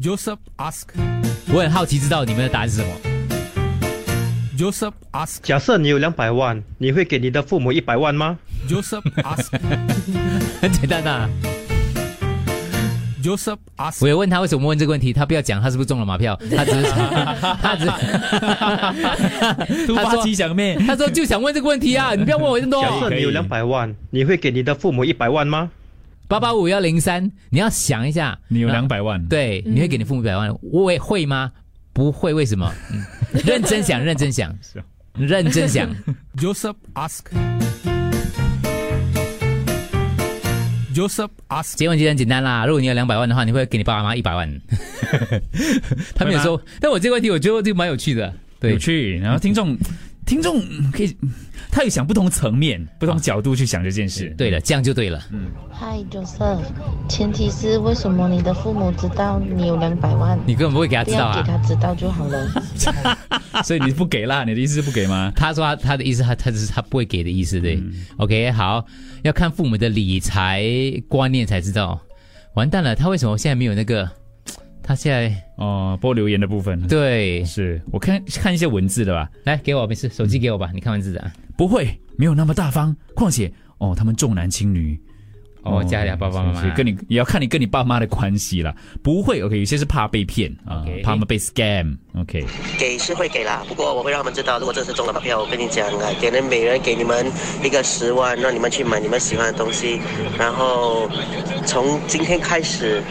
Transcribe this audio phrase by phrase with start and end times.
[0.00, 0.84] Joseph ask.
[1.52, 2.88] 我很好奇知道你们的答案是什么。
[4.56, 5.38] Joseph ask.
[5.42, 8.38] 假设你有两百万，你会给你的父母一百万吗
[8.68, 9.50] ？Joseph ask.
[10.62, 11.28] 很简单的、啊。
[13.24, 13.98] Joseph ask.
[14.00, 16.82] 我有问他为什么问这个问题，他不要讲他是不是中了马票， 他只是
[17.60, 17.86] 他只
[19.84, 20.78] 突发他说奇想咩？
[20.86, 23.00] 他说就想问这个问题啊，你不要问我这么多假。
[23.00, 25.72] 设你有两百万，你会给你的父母一百万吗？
[26.28, 30.54] 八八五幺零三，你要想一下，你有那两百万，对，你会给你父母一百万？
[30.60, 31.50] 我也会吗？
[31.94, 32.70] 不会，为什么？
[32.92, 33.02] 嗯
[33.46, 34.54] 认真想，认真想
[35.16, 35.88] 认真想。
[36.36, 37.20] Joseph ask.
[40.94, 41.74] Joseph ask.
[41.76, 44.60] 结婚其实很简单啦，如果你有两百万的话，你会给你爸爸妈妈一百万？
[46.14, 48.30] 他们有说，但我这个问题我觉得就蛮有趣的。
[48.60, 49.18] 对有，趣。
[49.18, 49.74] 然后听众，
[50.28, 50.60] 听众
[50.92, 51.16] 可以，
[51.70, 54.28] 他有想不同层面、不同角度去想这件事。
[54.36, 55.18] 对了，这样就对了。
[55.32, 55.50] 嗯。
[55.72, 56.60] 嗨，Joseph，
[57.08, 60.38] 前提是为什么你的父母知道你有两百万？
[60.44, 61.42] 你根本不会给他不知道啊。
[61.42, 62.46] 给他知道就好了。
[63.64, 64.44] 所以你不给啦？
[64.44, 65.32] 你的意思是不给吗？
[65.34, 67.82] 他说他他的意思，他他只是他不会给的意思，对。
[68.18, 68.84] OK，好，
[69.22, 70.62] 要看父母的理财
[71.08, 71.98] 观念才知道。
[72.52, 74.10] 完蛋了，他为什么现在没有那个？
[74.88, 79.28] 他现在哦，播留言的部分，对，是我看看一些文字的吧。
[79.44, 81.30] 来给我，没事，手机给我吧，你看文字啊。
[81.58, 81.86] 不会，
[82.16, 82.96] 没有那么大方。
[83.14, 84.98] 况且，哦，他们重男轻女。
[85.62, 88.74] 哦，家里爸爸妈妈跟你也要看你跟你爸妈的关系啦。
[89.02, 91.98] 不会，OK，有些是怕被骗啊 OK 怕他们被 scam。
[92.16, 92.42] OK，
[92.78, 97.30] 给是会给啦，不过我会让他们知道，如果这次中了马票，我跟你讲啊，给人每人给你们
[97.62, 100.00] 一个十万，让你们去买你们喜欢的东西，
[100.38, 101.10] 然后
[101.66, 103.02] 从今天开始，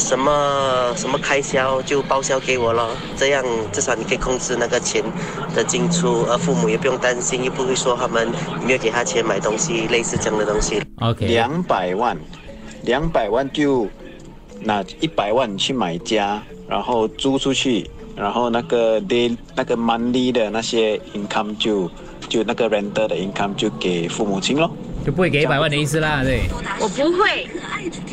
[0.00, 5.04] 什么什么开销就报销给我了，这样至少你可以控制那个钱
[5.54, 8.26] 的进出，而父母也不用担心，又不会说他们
[8.66, 10.82] 没有给他钱买东西，类似这样的东西。
[11.00, 12.18] OK，两百万，
[12.82, 13.86] 两百万就
[14.60, 21.90] 拿一百万去买家，然后租出去，然后那个 day 那个 monthly 的那些 income 就
[22.28, 24.70] 就那个 renter 的 income 就给父母亲咯。
[25.04, 26.42] 就不会给一百万的意思啦，对。
[26.78, 27.48] 我不会，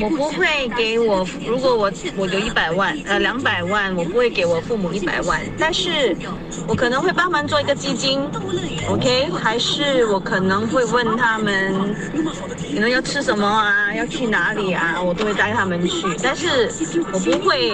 [0.01, 6.15] 我不会给我，如果我我有一百万，呃，两百万，我不会给我父母一百万，但是
[6.67, 8.21] 我可能会帮忙做一个基金
[8.89, 9.29] ，OK？
[9.31, 11.95] 还是我可能会问他们，
[12.71, 16.69] 你们要吃什么啊，要去哪里啊，我都会带他们去，但是
[17.11, 17.71] 我不会，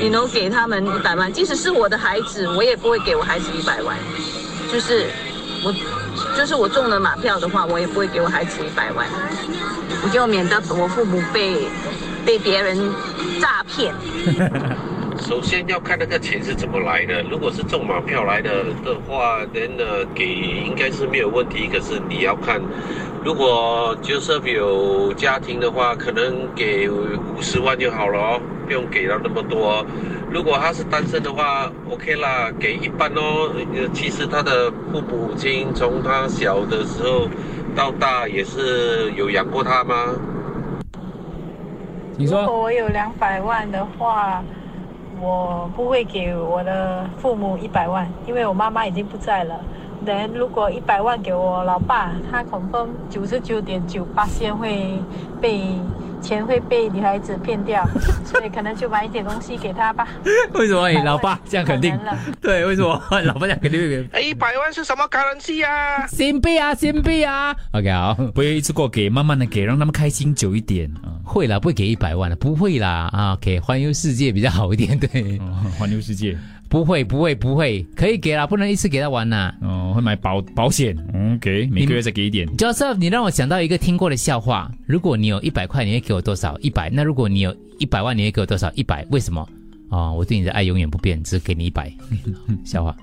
[0.00, 3.96] 你能给他们一百万，即使是我的孩子，我也不会给我孩子一百万，
[4.72, 5.06] 就是
[5.64, 5.74] 我。
[6.36, 9.06] 就是我中了马票的话，我也不会给我孩子一百万，
[10.02, 11.68] 我就免得我父母被
[12.26, 12.76] 被别人
[13.40, 13.94] 诈骗。
[15.16, 17.22] 首先要看那个钱是怎么来的。
[17.30, 21.68] 如果是中马票来的的话，那呢给应该是没有问题。
[21.68, 22.60] 可是你要看，
[23.24, 29.86] 如果就是有家庭的话，可能给五十万就好了哦，不用给到那么多。
[30.30, 33.50] 如果他是单身的话，OK 啦，给一半哦。
[33.74, 37.28] 呃，其实他的父母亲从他小的时候
[37.74, 39.94] 到大也是有养过他吗？
[42.16, 44.42] 你说如果我有两百万的话，
[45.20, 49.60] 我不会给我的父母一百万，因为我妈妈已经不在了。
[50.04, 54.98] 人如果一百万给我老爸，他恐怕九十九点九八先会
[55.40, 55.60] 被
[56.24, 57.86] 钱会被女孩子骗掉，
[58.24, 60.08] 所以可能就买一点东西给她吧。
[60.54, 61.96] 为什么你老爸 这样肯定？
[62.40, 64.08] 对，为什么老爸这样肯定会给？
[64.12, 66.06] 哎，一百万是什么 currency 啊？
[66.06, 67.54] 新币啊，新币啊。
[67.72, 71.20] OK，好，不要一次过给，慢慢的给，让他们开心久一点啊。
[71.24, 73.32] 会啦，不会给一百万了，不会啦啊。
[73.34, 76.36] OK，环游世界比较好一点，对，哦环游世界
[76.74, 79.54] 不会，不会，不会，可以给啦，不能一次给他完呐。
[79.62, 80.92] 哦，会买保保险
[81.36, 82.48] ，OK，每个月再给一点。
[82.56, 84.68] Joseph，你让我想到一个听过的笑话。
[84.84, 86.58] 如果你有一百块，你会给我多少？
[86.58, 86.90] 一百。
[86.90, 88.72] 那如果你有一百万，你会给我多少？
[88.72, 89.06] 一百。
[89.12, 89.48] 为什么？
[89.90, 91.88] 哦，我对你的爱永远不变，只给你一百。
[92.66, 92.96] 笑话。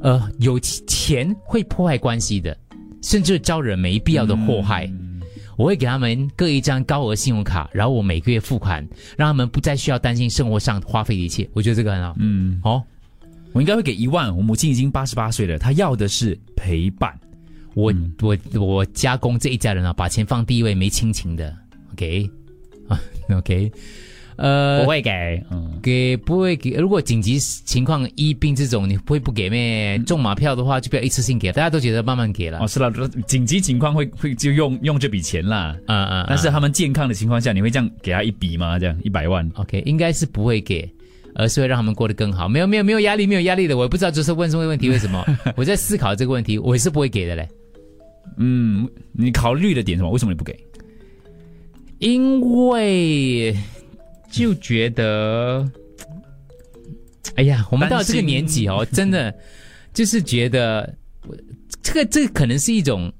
[0.00, 2.56] 呃，有钱会破坏关系的，
[3.02, 4.90] 甚至招惹没必要的祸害。
[5.56, 8.86] 我会给他们各一张高额信用卡，然后我每个月付款，
[9.16, 11.48] 让他们不再需要担心生活上花费的一切。
[11.52, 12.14] 我觉得这个很好。
[12.18, 12.82] 嗯，哦，
[13.52, 14.36] 我应该会给一万。
[14.36, 17.18] 我母亲已经八十八岁了，她要的是陪伴。
[17.74, 17.92] 我、
[18.22, 21.54] 我我加工这一家人啊，把钱放第一位，没亲情的。
[21.92, 22.30] OK
[22.88, 23.00] 啊，
[23.36, 23.70] OK，
[24.36, 26.72] 呃，不会给，嗯，给不会给。
[26.72, 29.98] 如果紧急情况医病这种，你不会不给咩？
[30.00, 32.58] 中马票的话，就不要一次性给，大家都觉得慢慢给了。
[32.60, 32.92] 哦，是了，
[33.26, 35.76] 紧急情况会会就用用这笔钱啦。
[35.86, 38.78] 嗯嗯，但是他们健康的情况下，你会这样给他一笔吗？
[38.78, 40.86] 这样一百万？OK，应该是不会给，
[41.34, 42.46] 而是会让他们过得更好。
[42.48, 43.76] 没有没有没有压力，没有压力的。
[43.76, 45.24] 我也不知道就是问这个问题，为什么？
[45.56, 47.48] 我在思考这个问题，我也是不会给的嘞。
[48.36, 50.10] 嗯，你考虑的点什么？
[50.10, 50.54] 为什么你不给？
[52.00, 53.56] 因为
[54.36, 55.68] 就觉得
[57.36, 59.34] 哎呀，我们到这个年纪哦，真的
[59.94, 60.94] 就是觉得
[61.26, 61.36] 我
[61.82, 63.12] 这个这个可能是一种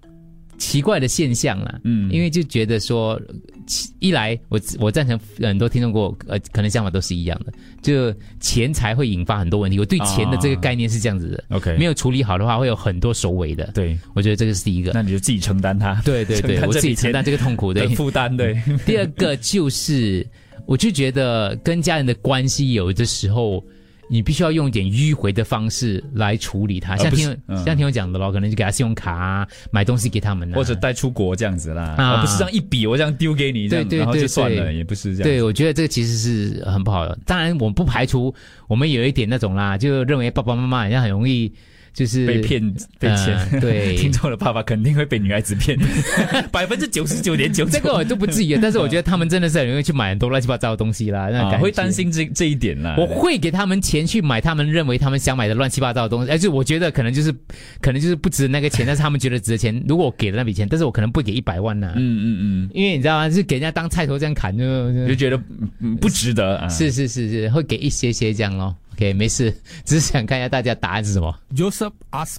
[0.59, 1.81] 奇怪的现象啦。
[1.85, 3.21] 嗯，因为就觉得说，
[3.67, 7.53] 其一来我我赞成很多听众跟我呃，可能想法都是一样的，
[7.83, 9.79] 就钱财会引发很多问题。
[9.79, 11.45] 我对钱的这个概念是这样子的。
[11.57, 13.71] OK 没有处理好的话，会有很多首尾的。
[13.75, 14.93] 对，我觉得这个是第一个。
[14.95, 16.01] 那你就自己承担它。
[16.05, 18.35] 对对对，我自己承担这个痛苦的 负担。
[18.35, 20.27] 对， 第二个就是，
[20.67, 23.65] 我就觉得跟家人的关系有的时候。
[24.09, 35.29] 你必须要用一点迂回的方式来处理它，像听嗯像听我讲的咯，可能就给他信用卡啊，买东西给他们啊，或者带出国这样子啦，啊而不是这样一笔我这样丢给你，这样然后对对对就算了，对也不是这样。
[35.29, 37.19] 对，我觉得这个其实是很不好的。
[37.27, 38.33] 当然，我们不排除
[38.69, 41.53] 我们有一点那种啦，就认为爸爸妈妈好像很容易
[41.97, 42.61] 就是被骗
[42.99, 45.79] 被钱，呃对， 听众的爸爸肯定会被女孩子骗，
[46.53, 47.65] 百分之九十九点九。
[47.65, 52.97] 这个我都不至于，但是我觉得他们真的是很容易去买很多乱七八糟的东西啦，那会担心这这一点啦。
[52.99, 57.33] 我会给他们钱去买他们认为他们想买的乱七八糟的东西，而且我觉得可能就是
[57.81, 59.83] 可能就是不值那个钱，但是他们觉得值的钱。
[59.89, 63.27] 如果我给了那笔钱，但是我可能不会给一百万呐、嗯嗯嗯，因为你知道吗？
[63.27, 65.41] 就是给人家当菜头这样砍，就就觉得
[65.81, 66.69] 嗯不值得啊。
[66.69, 68.77] 是是是是，会给一些些这样咯。
[68.97, 69.55] OK，没事，
[69.85, 71.39] 只是想看一下大家答案是什么。
[71.55, 72.39] Joseph ask.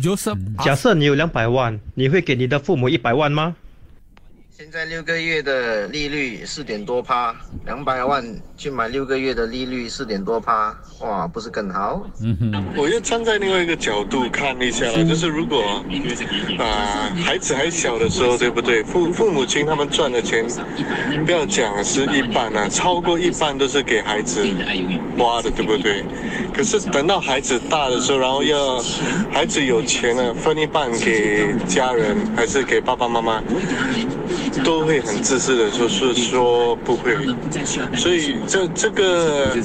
[0.00, 3.56] Joseph 假设你有两百万，你会给你的父母一百万吗？
[4.58, 7.36] 现在六个月的利率四点多趴，
[7.66, 8.24] 两百万
[8.56, 12.02] 去买六个月的利率四点多趴，哇，不是更好？
[12.22, 15.62] 嗯哼，我又站在另外一个角度看一下了，就是如果
[16.58, 18.82] 啊、孩子还小的时候，对不对？
[18.82, 20.46] 父父母亲他们赚的钱，
[21.26, 24.42] 不要讲是一半啊，超过一半都是给孩子
[25.18, 26.02] 花的，对不对？
[26.54, 28.78] 可是等到孩子大的时候，然后要
[29.30, 33.42] 孩子有钱了，分一半给家人，还是给爸爸妈妈，
[34.66, 37.14] 都会很自私的就是说不会，
[37.94, 39.56] 所以这这个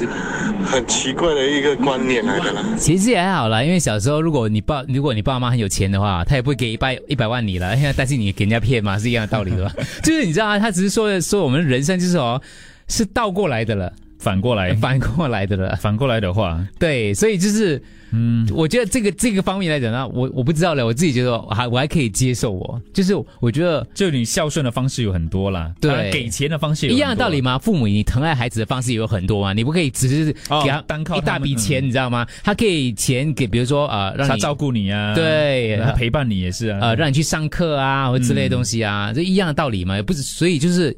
[0.63, 2.63] 很奇怪的一个观念来的啦。
[2.77, 9.73] 其实也还好啦，因为小时候如果你爸如果你爸妈很有钱的话，他也不会给一百一百万你了，因为担心你给人家骗嘛，是一样的道理的吧？
[10.03, 10.59] 就是你知道啊？
[10.59, 12.39] 他只是说说我们人生就是哦，
[12.87, 15.75] 是倒过来的了，反过来， 反过来的了。
[15.77, 17.81] 反过来的话，对，所以就是，
[18.11, 26.11] 嗯，我觉得这个这个方面来讲呢，我我不知道了，我自己觉得我还我还可以接受我，就是我觉得就你孝顺的方式有很多啦，对。
[26.11, 27.01] 给钱的方式有一很多。
[27.01, 27.57] 样的道理吗？
[27.57, 32.27] 父母你疼爱孩子的方式也有很多啊，你不可以只是给他哦单靠一大笔钱，你知道吗？
[32.43, 35.77] 他可以钱给，比如说呃，让他照顾你啊，对。
[35.83, 40.95] 他陪伴你也是啊，呃，让你去上课啊，或之类的东西啊，这一样的道理嘛，也不是，所以就是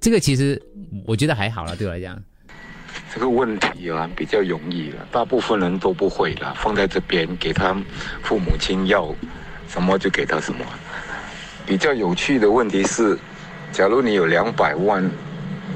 [0.00, 0.60] 这个其实
[1.06, 2.20] 我觉得还好了，对我来讲。
[3.12, 6.54] 这个问题啊比较容易了，大部分人都不会了。
[6.56, 7.74] 放在这边给他
[8.22, 9.08] 父母亲要
[9.66, 10.64] 什么就给他什么。
[11.66, 13.18] 比较有趣的问题是，
[13.72, 15.02] 假如你有两百万，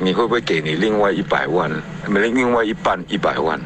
[0.00, 1.70] 你会不会给你另外一百万，
[2.06, 3.58] 没另外一半一百万？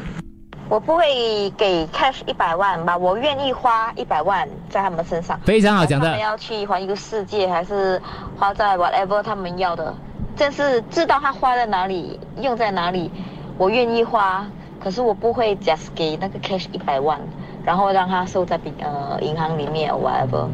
[0.69, 5.39] 我不会给 cash 一百万吧，我愿意花一百万在他们身上。
[5.45, 8.01] 非常好讲的他们要去环游世界，还是
[8.37, 9.95] 花在 whatever 他们要的，
[10.37, 13.09] 但是知道他花在哪里，用在哪里，
[13.57, 14.47] 我愿意花。
[14.79, 17.19] 可是我不会 just 给那个 cash 一百万，
[17.65, 20.47] 然后让他收在银呃银行里面 whatever。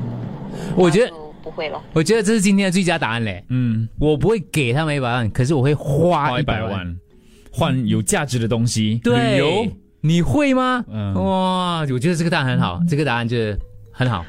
[0.77, 1.13] 我觉得
[1.43, 1.79] 不会了。
[1.91, 3.43] 我觉得这是今天的最佳答案嘞。
[3.49, 6.97] 嗯，我不会给他们一百万，可是我会花花一一百万。
[7.51, 9.67] 换有价值的东西，对旅游，
[10.01, 10.83] 你会吗？
[10.89, 13.37] 嗯哇，我觉得这个答案很好，这个答案就
[13.91, 14.25] 很好。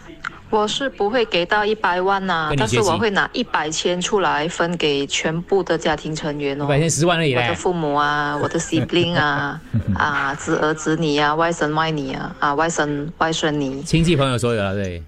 [0.55, 6.65] 我是不会给到一百万呐、但是我会拿一百千出来分给全部的家庭成员哦。
[6.67, 9.61] 一百千十万而已我的父母啊， 我的 sibling 啊，
[9.99, 13.83] 啊，侄儿侄女啊，外甥外女啊，啊，外甥外孙女。
[13.83, 15.03] 亲戚朋友所有的，对，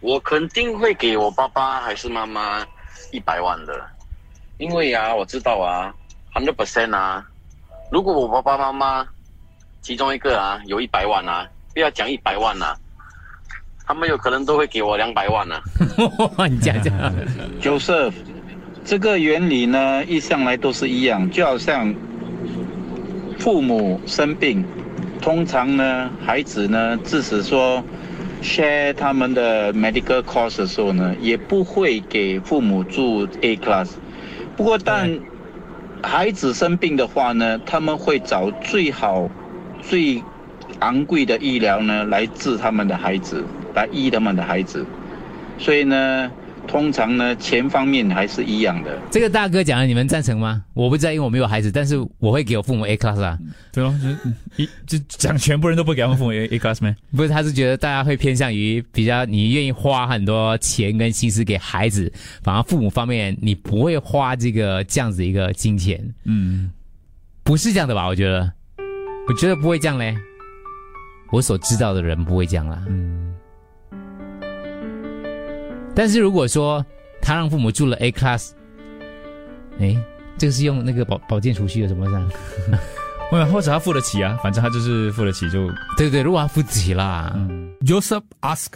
[0.00, 2.64] 我肯定会给我爸爸还是妈妈
[3.12, 3.74] 一百万的，
[4.56, 5.92] 因为啊，我知道啊
[6.32, 7.22] ，hundred percent 啊，
[7.92, 9.06] 如果我爸爸妈妈
[9.82, 12.74] 其中一个啊有一百万啊，不要讲一百万啊，
[13.90, 15.60] 他们有可能都会给我两百万啊。
[16.48, 16.94] 你讲讲。
[17.60, 18.12] Joseph，
[18.84, 21.92] 这个原理呢，一向来都是一样，就好像
[23.36, 24.64] 父母生病，
[25.20, 27.82] 通常呢，孩子呢，即使说
[28.40, 33.94] share 他们的 medical cost 的时候呢，也不会给父母住 A class。
[34.56, 35.18] 不过，但
[36.00, 39.28] 孩子生病的话呢，他们会找最好、
[39.82, 40.22] 最
[40.78, 44.86] 昂贵的医疗呢，来治他们的孩子，来医他们的孩子。
[45.58, 46.30] 所以呢，
[46.66, 48.98] 通常呢钱方面还是一样的。
[49.10, 50.62] 这个大哥讲的，你们赞成吗？
[50.72, 53.38] 我不知道，因为我没有孩子，但是我会给我父母 A class 啊。
[53.72, 56.96] 对咯，就一就讲全部人都不给他们父母 A A class 吗？
[57.14, 62.10] 不是，他是觉得大家会偏向于比较你愿意花很多钱跟心思给孩子，
[62.42, 66.02] 反而父母方面你不会花这个这样子一个金钱。
[66.24, 66.70] 嗯，
[67.42, 68.06] 不是这样的吧？
[68.06, 68.50] 我觉得，
[69.28, 70.16] 我觉得不会这样嘞。
[71.30, 72.82] 我所知道的人不会这样啦。
[72.88, 73.34] 嗯，
[75.94, 76.84] 但是如果说
[77.22, 78.50] 他让父母住了 A class，
[79.78, 79.96] 哎，
[80.38, 82.30] 这个是用那个保保健储蓄的什么上？
[83.30, 87.32] 或者或者他付得起啊，反正他就是付得起就对对，如果他付得起啦。
[87.82, 88.72] Joseph ask.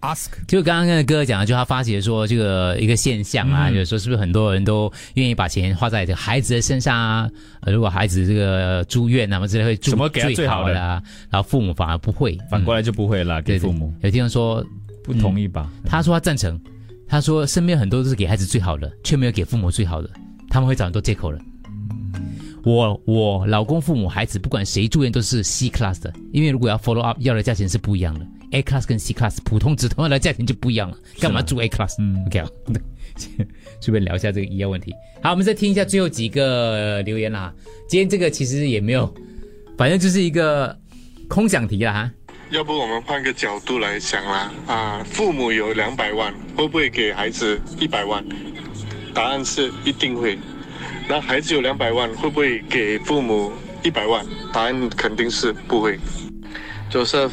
[0.00, 0.28] Ask.
[0.46, 7.30] 就刚刚那个哥哥讲的，就他发觉说这个一个现象啊，嗯就是说是不是很多人都愿意把钱花在这个孩子的身上啊？
[7.60, 14.64] 呃如果孩子这个住院啊什么之类会住什么给最好的的啊，然后父母反而不会，反过来就不会啦，给父母有听人说
[15.02, 15.70] 不同意吧？
[15.84, 16.60] 他说他赞成，
[17.08, 20.10] 他说身边很多都是给孩子最好的，却没有给父母最好的，
[20.48, 21.38] 他们会找很多借口了。
[22.64, 31.94] 我我老公、父母、孩子，不管谁住院都是 C class 的，因为如果要 follow up 要的价钱是不一样的，A class 跟 C class 普通直通要的价钱就不一样了，干嘛住 A class？
[31.98, 32.48] 嗯，OK 啊，
[33.82, 34.92] 顺便聊一下这个医药问题。
[35.22, 37.52] 好，我们再听一下最后几个留言啦。
[37.88, 39.12] 今天这个其实也没有，
[39.76, 40.76] 反正就是一个
[41.28, 42.10] 空想题啦哈。
[42.50, 48.24] 要不我们换个角度来想啦，啊，父母有两百万，会不会给孩子一百万？
[49.12, 50.38] 答案是一定会。
[51.08, 54.24] 那孩子有两百万，会不会给父母一百万？
[54.52, 55.98] 答案肯定是不会。
[56.90, 57.28] 就是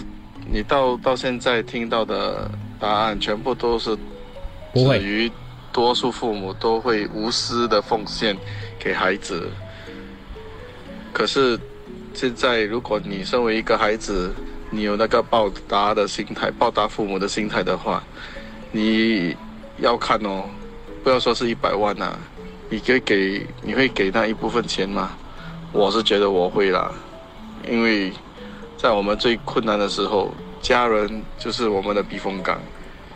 [0.51, 3.97] 你到到现在听到的答案，全部都是
[4.73, 5.31] 不会至于
[5.71, 8.35] 多数父母都会无私的奉献
[8.77, 9.49] 给孩子。
[11.13, 11.57] 可是
[12.13, 14.33] 现在，如果你身为一个孩子，
[14.69, 18.03] 你有那个报答的心态，报答父母的心态的话，
[18.73, 19.33] 你
[19.77, 20.43] 要看哦，
[21.01, 22.19] 不要说是一百万呐、
[22.69, 25.11] 你可以给，你会给那一部分钱吗？
[25.71, 26.93] 我是觉得我会啦，
[27.69, 28.11] 因为
[28.81, 32.57] 在我们最困难的时候，家人就是我们的避风港。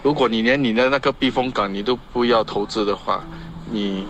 [0.04, 3.24] 如果你连你的那个避风港你都不要投资的话，
[3.72, 4.06] 你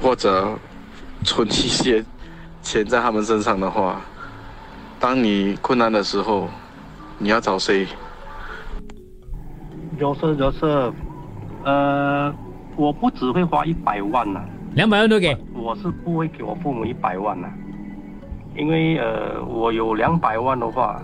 [0.00, 0.58] 或者
[1.22, 2.02] 存一些
[2.62, 4.00] 钱在他们身上的话，
[4.98, 6.48] 当你困难的时候，
[7.18, 7.86] 你要找谁
[10.00, 10.94] ？Joseph Joseph，
[11.62, 12.34] 呃，
[12.74, 14.42] 我不只会花一百万呐、
[14.74, 17.52] 两百万都给，我是不会给我父母一百万呐、
[18.56, 21.02] 因为呃，我有两百万的话，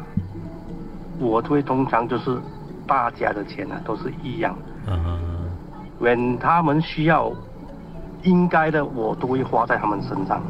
[1.19, 2.37] 我会通常就是
[2.87, 4.57] 大家的钱啊都是一样。
[4.87, 5.51] 嗯
[6.01, 7.33] ，when 他们需要
[8.23, 10.43] 应该的，我都会花在他们身上。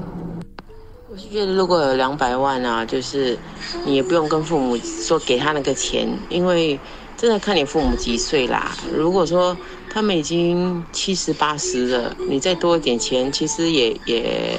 [1.10, 3.36] 我是觉得如果有两百万啊，就是
[3.84, 6.78] 你也不用跟父母说给他那个钱，因为
[7.16, 8.70] 真的看你父母几岁啦。
[8.94, 9.56] 如果说
[9.92, 14.58] 他们已经七十八十了，你再多一点钱，其实也也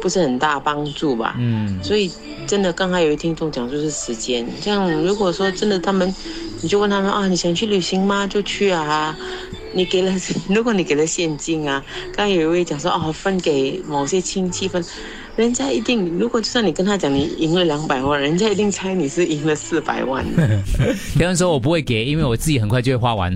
[0.00, 1.36] 不是很大帮助吧。
[1.38, 2.10] 嗯，所以
[2.46, 6.12] 真的，刚才有一听众讲就是时间，像如果说真的他们，
[6.60, 8.26] 你就问他们啊，你想去旅行吗？
[8.26, 9.16] 就去啊。
[9.74, 10.12] 你给了，
[10.54, 11.82] 如果你给了现金啊，
[12.14, 14.84] 刚刚有一位讲说哦，分给某些亲戚分，
[15.34, 20.22] 人家一定，如果就算你跟他讲你赢了两百万，人家一定猜你是赢了四百万。
[21.16, 23.34] 别人说我不会给，因为我自己很快就会花完，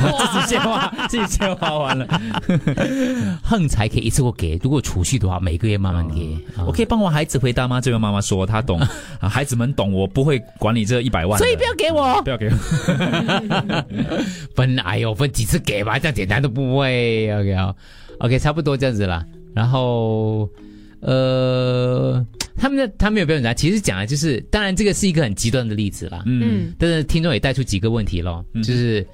[0.32, 2.06] 自己先花，自己先花完了。
[3.42, 6.36] 横财可以一次过给，如果储蓄的话，每个月慢慢给。
[6.66, 7.80] 我可以帮我孩子回答吗？
[7.80, 8.80] 这位妈妈说她懂，
[9.20, 12.56] 啊，孩子们懂，我不会管你这一百万，所以不要给我，不要给我。
[14.54, 17.30] 分哎呦分几次给吧，这样简单都不会。
[17.32, 17.74] OK 啊
[18.18, 19.24] ，OK 差不多这样子啦。
[19.54, 20.48] 然后
[21.00, 22.24] 呃，
[22.56, 26.22] 他们的他们有标准答案，其实讲的就是，当然这个是一个很极端的例子啦。
[26.26, 29.06] 嗯但是听众也带出几个问题咯，就是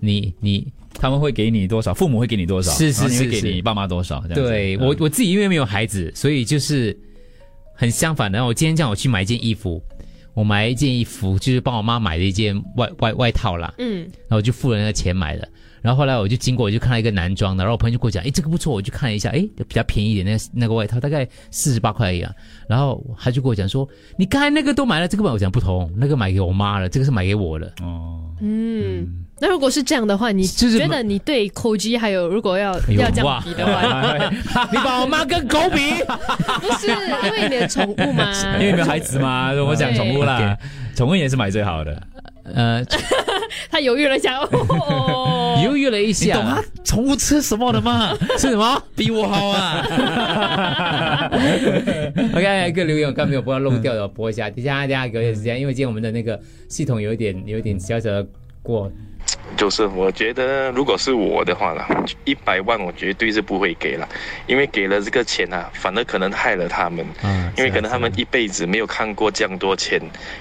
[0.00, 1.92] 你你他们会给你多少？
[1.92, 2.72] 父母会给你多少？
[2.72, 4.22] 是是你会是是给你爸妈多少？
[4.28, 6.96] 这样对、嗯我我自己因为没有孩子，所以就是
[7.74, 8.36] 很相反的。
[8.36, 9.82] 然后我今天叫我去买一件衣服，
[10.34, 15.48] 我买一件衣服就是帮我妈买了一件外外外套啦，嗯，然后我就付了那个钱买的。
[15.82, 22.34] 然后后来我就经过，我就看到一个男装的，然后我朋友就跟我讲，哎，这个不错，我就看了一下，哎，比较便宜一点，那个那个外套大概四十八块一样啊。
[22.66, 23.86] 然后他就跟我讲说，
[24.18, 27.70] 你刚才那个都买了，这个我讲不同，那个买给我妈了，这个是买给我的。
[27.82, 34.30] 哦，嗯，那如果是这样的话，你就是觉得你对口技还有如果要、要这样比的话，
[34.72, 35.92] 你把我妈跟狗比，
[36.62, 38.32] 不是因为你的宠物吗？
[38.58, 40.56] 因为没有孩子嘛，我讲宠物啦，
[40.96, 42.02] 宠物也是买最好的。
[42.54, 42.82] 呃，
[43.70, 46.62] 他犹豫了一下，哦，犹豫了一下，你懂啊？
[46.82, 48.16] 宠物吃什么的吗？
[48.38, 48.82] 吃什么？
[48.96, 49.84] 比我好啊
[52.32, 54.48] ！OK，一个留言我刚没有播到漏掉的，我播一下。
[54.48, 58.26] 等一下，等一下给我点时间，因为今天我们的那个系统有一点有一点小小的
[58.62, 58.90] 过。
[59.56, 61.86] 就是我觉得，如果是我的话啦，
[62.24, 64.08] 一百万我绝对是不会给了，
[64.46, 67.06] 因为给了这个钱啊，反而可能害了他们。
[67.22, 70.00] 嗯，因为可能他们一辈子没有看过这样多钱，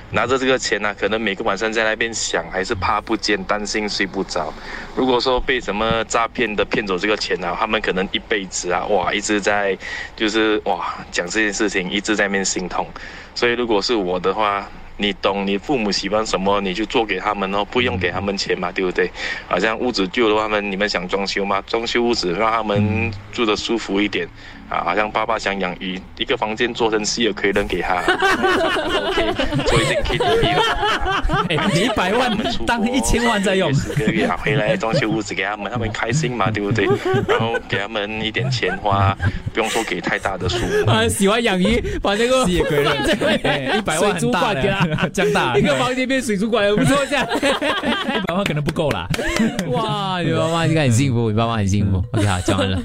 [0.10, 4.52] 拿着这个钱呢、啊，可能每个晚上在那边想，还是怕不见，担心睡不着。
[4.96, 9.78] 如果说被什么诈骗的骗走这个钱啊，他们可能一辈子啊，哇，一直在
[10.16, 12.88] 就是哇讲这件事情，一直在面心痛。
[13.36, 14.68] 所以如果是我的话。
[15.04, 19.12] 你懂你父母喜欢什么，你就做给他们哦，不用给他们钱嘛，对不对？
[19.50, 21.62] 好像屋子旧的话，他们你们想装修吗？
[21.68, 24.26] 装修屋子让他们住的舒服一点
[24.74, 24.84] 啊。
[24.84, 27.96] 好像爸爸想养鱼，一个房间做成戏也可以扔给他，
[29.08, 29.34] OK，
[29.66, 30.64] 做一间 KTV 了。
[31.50, 36.86] 哎，你一百万当一千万在用，十个月啊，回来装修屋子给他们，他们开心嘛，对不对？
[37.28, 39.16] 然后给他们一点钱花，
[39.54, 40.86] 不用说给太大的数目。
[40.92, 44.84] 啊，喜欢养鱼，把那个戏也可以扔，一百万水族馆给他。
[45.14, 49.08] 这样大一个房间变水族馆，不错，这样一百万可能不够啦。
[49.68, 52.04] 哇，你妈妈应该很幸福，你爸妈很幸福。
[52.14, 52.80] OK，好，讲完了，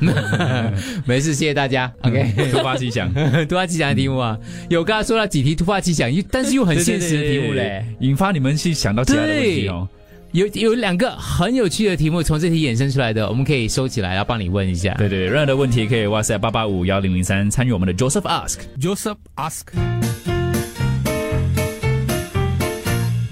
[1.04, 1.77] 没事，谢谢大家。
[2.02, 3.12] OK，突发奇想，
[3.46, 4.38] 突发奇想的题目啊，
[4.70, 9.88] 有刚刚说了几题突发奇想， 但是又很现实的题目嘞，引发你们去想到其他的问题哦。
[10.32, 14.92] 有有两个很有趣的题目从这题衍生出来的，我们可以收起来，然后帮你问一下。
[14.94, 18.58] 对对，任何的问题可以 WhatsApp 八八五幺零零三参与我们的 Joseph Ask。
[18.78, 19.68] Joseph Ask。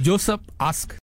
[0.03, 0.89] Joseph Ask.